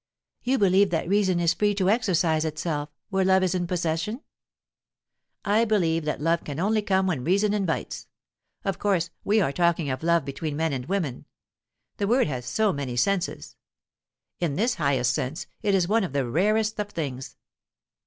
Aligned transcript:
"You 0.41 0.57
believe 0.57 0.89
that 0.89 1.07
reason 1.07 1.39
is 1.39 1.53
free 1.53 1.75
to 1.75 1.87
exercise 1.87 2.43
itself, 2.43 2.89
where 3.09 3.23
love 3.23 3.43
is 3.43 3.53
in 3.53 3.67
possession?" 3.67 4.23
"I 5.45 5.63
believe 5.63 6.05
that 6.05 6.19
love 6.19 6.43
can 6.43 6.59
only 6.59 6.81
come 6.81 7.05
when 7.05 7.23
reason 7.23 7.53
invites. 7.53 8.07
Of 8.65 8.79
course, 8.79 9.11
we 9.23 9.39
are 9.41 9.51
talking 9.51 9.91
of 9.91 10.01
love 10.01 10.25
between 10.25 10.57
men 10.57 10.73
and 10.73 10.87
women; 10.87 11.25
the 11.97 12.07
word 12.07 12.25
has 12.25 12.47
so 12.47 12.73
many 12.73 12.95
senses. 12.95 13.55
In 14.39 14.55
this 14.55 14.73
highest 14.73 15.13
sense, 15.13 15.45
it 15.61 15.75
is 15.75 15.87
one 15.87 16.03
of 16.03 16.13
the 16.13 16.27
rarest 16.27 16.79
of 16.79 16.89
things. 16.89 17.35